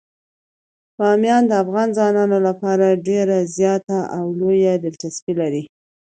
بامیان 0.97 1.43
د 1.47 1.51
افغان 1.63 1.89
ځوانانو 1.97 2.37
لپاره 2.47 2.99
ډیره 3.07 3.37
زیاته 3.57 3.97
او 4.17 4.23
لویه 4.39 4.73
دلچسپي 4.85 5.33
لري. 5.41 5.63